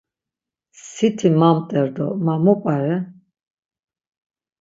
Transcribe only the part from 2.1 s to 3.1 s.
ma mu p̌are?